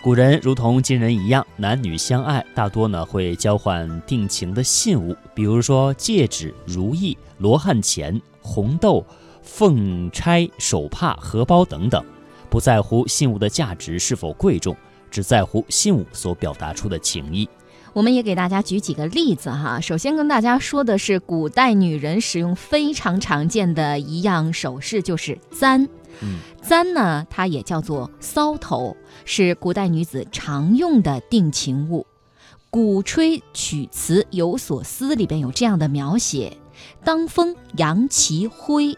[0.00, 9.04] 古人如同今人一样，男女相爱，大多呢会交换定情的信物，比如说戒指、如意、罗汉钱、红豆、
[9.42, 12.02] 凤钗、手帕、荷包等等，
[12.48, 14.74] 不在乎信物的价值是否贵重，
[15.10, 17.48] 只在乎信物所表达出的情谊。
[17.92, 19.80] 我们也给大家举几个例子哈。
[19.80, 25.88] 首先跟大家说的是，古代女人使用非常常见的一样首饰，就是簪。
[26.20, 32.06] 嗯，簪呢，它也叫做搔头，是古代女子常用的定情物。
[32.70, 36.54] 《鼓吹曲词有所思》里边有这样的描写
[37.02, 38.94] ：“当风扬其灰”，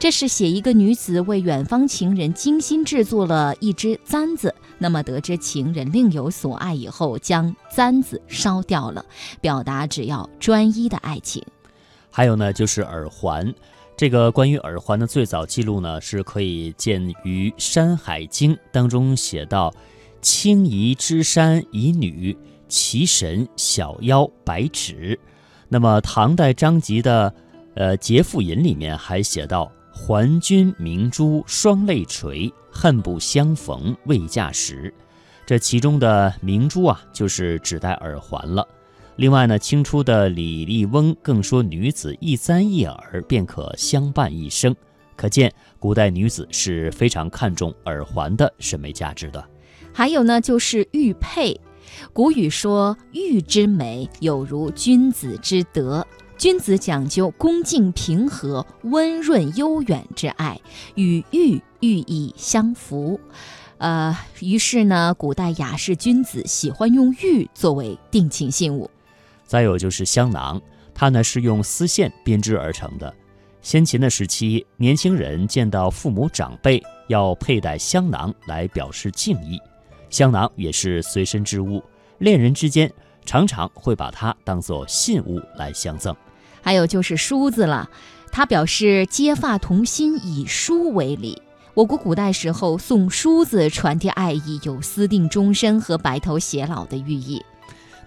[0.00, 4.52] 这是写一个女子为远方情人精心制作了一只簪子。
[4.78, 9.04] 那么得知情人另有所爱以后，将簪子烧掉了，
[9.40, 11.44] 表达只要专一的爱情。
[12.10, 13.54] 还有呢，就是耳环。
[13.96, 19.72] 这个关于耳环的最早记录呢，是可以见于《山海经》当中写到
[20.20, 22.36] ：“青夷之山以女，
[22.68, 25.18] 其神小腰百尺。”
[25.68, 27.30] 那么唐代张籍的
[27.74, 34.92] 《呃节妇吟》里面还写到：“还君明珠双泪垂，恨不相逢未嫁时。”
[35.46, 38.66] 这其中的明珠啊，就是指戴耳环了。
[39.16, 44.74] 另外呢，清初的李笠翁更说，女子一簪一耳便可相伴一生，
[45.14, 49.44] 可见古代女子是非常看重耳环的审美价值的。
[49.92, 51.60] 还有呢，就是玉佩。
[52.14, 56.06] 古语说：“玉之美，有如君子之德。”
[56.38, 60.58] 君子讲究恭敬平和、温润悠远之爱，
[60.96, 63.20] 与玉寓意相符。
[63.78, 68.90] 呃，于是呢，古代雅士君子喜欢用玉作为定情信物。
[69.52, 70.58] 再有就是香囊，
[70.94, 73.14] 它呢是用丝线编织而成的。
[73.60, 79.60] 先秦的时期，年轻人见到父母长辈要佩戴香囊来表示敬意，
[80.08, 81.82] 香囊也是随身之物，
[82.16, 82.90] 恋人之间
[83.26, 86.16] 常常会把它当做信物来相赠。
[86.62, 87.90] 还有就是梳子了，
[88.30, 91.42] 它表示结发同心，以梳为礼。
[91.74, 97.44] 我国古代时候送梳子传递爱意，有私定终身和白头偕老的寓意。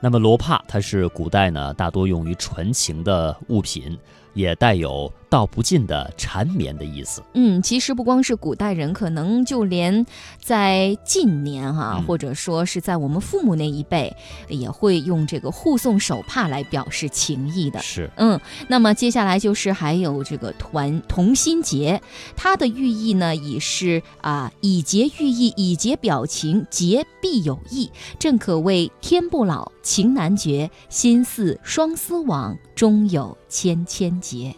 [0.02, 3.98] 那么罗帕，它是古代呢大多用于传情的物品，
[4.36, 7.24] 也带有道不尽的缠绵的意思。
[7.34, 10.06] 嗯，其实不光是古代人，可能就连
[10.40, 14.16] 在近年哈，或者说是在我们父母那一辈，
[14.48, 17.80] 也会用这个护送手帕来表示情谊的。
[17.80, 22.00] 是，嗯，那么接下来就是还有这个团同心结，
[22.36, 29.72] 它的寓意呢，已是啊以结寓意，以结表情，结必有意，正可谓天不老。
[29.86, 34.54] 情难绝，心似双丝网，终有千千结。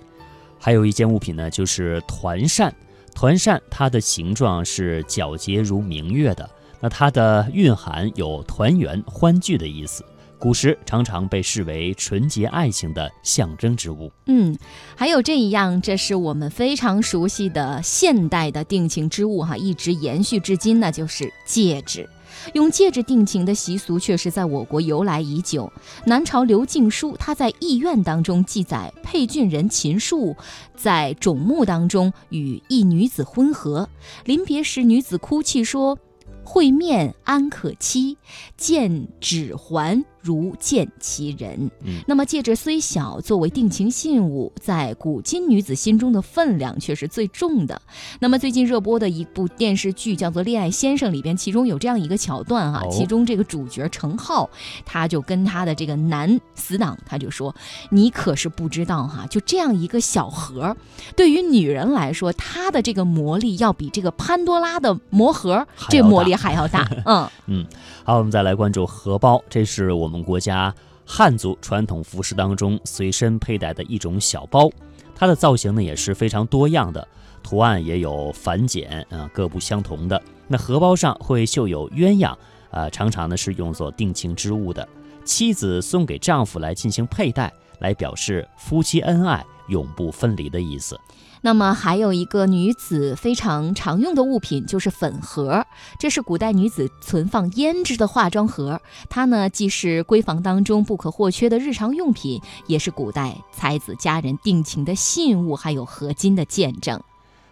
[0.60, 2.74] 还有一件物品呢，就是团扇。
[3.14, 10.04] 团扇它的形状是皎洁如明月的，那它的蕴含有团圆欢聚的意思。
[10.40, 14.12] 古时常常被视为纯洁爱情的象征之物。
[14.28, 14.58] 嗯，
[14.96, 22.08] 还有这一样，这是我们非常熟悉的现代的定情之物哈，一直延续至今，那就是戒指。
[22.54, 25.72] 用戒指定情的习俗，确实在我国由来已久。
[26.06, 30.36] 南朝刘敬书他在《艺苑》当中记载，沛郡人秦树
[30.76, 33.90] 在冢墓当中与一女子婚合，
[34.24, 35.98] 临别时女子哭泣说
[36.46, 38.18] ：“会面安可期？
[38.56, 41.72] 见指环。”如见其人。
[41.86, 47.82] 嗯，那么戒指虽小，作为定情信物，在古今女子心中的分量却是最重的。
[48.20, 54.50] 那么最近热播的一部电视剧叫做《恋爱先生》里边，其中有这样一个桥段哈，其中这个主角程浩，
[54.86, 57.56] 他就跟他的这个男死党，他就说
[57.90, 60.76] ：“你可是不知道哈，就这样一个小盒，
[61.16, 66.86] 对于女人来说，它的这个魔力要比这个潘多拉的魔盒这魔力还要大。
[67.08, 67.66] ”嗯嗯，
[68.04, 70.17] 好，我们再来关注荷包，这是我们。
[70.24, 70.74] 国家
[71.06, 74.70] 汉族传统服饰当中随身佩戴的一种小包，
[75.16, 77.08] 它的造型呢也是非常多样的，
[77.42, 80.22] 图案也有繁简啊各不相同的。
[80.48, 82.36] 那荷包上会绣有鸳鸯，
[82.70, 84.88] 啊常常呢是用作定情之物的，
[85.24, 91.00] 妻子送给丈夫来进行佩戴，来表示夫妻恩爱永不分离的意思。
[91.48, 95.66] 那么还有一个女子非常常用的物品就是粉盒，
[95.98, 98.82] 这是古代女子存放胭脂的化妆盒。
[99.10, 107.02] 它呢既是闺房当中不可或缺的日常用品，也是古代才子佳人定情的信物，还有合金的见证。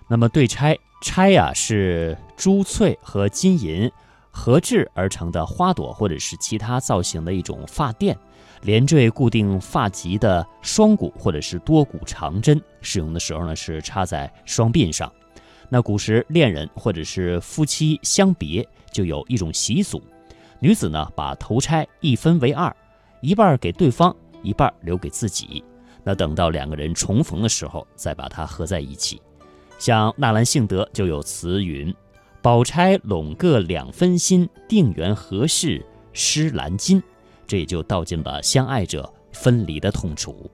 [0.10, 3.90] 那么对钗，钗呀是珠翠和金银
[4.30, 8.18] 合制而成的花朵，或者是其他造型的一种发垫。
[8.66, 15.12] 连缀固定发髻的双股或者是多股长针，使用的时候呢是插在双鬓上。
[15.70, 20.02] 那古时恋人或者是夫妻相别，就有一种习俗，
[20.60, 22.76] 女子呢把头钗一分为二，
[23.22, 25.64] 一半给对方，一半留给自己。
[26.04, 29.22] 那等到两个人重逢的时候，再把它合在一起。
[29.78, 31.94] 像纳兰性德就有词云
[32.42, 37.02] ：“宝钗拢各两分心，定缘何事失兰金。”
[37.48, 40.50] 这也就道尽了相爱者分离的痛楚。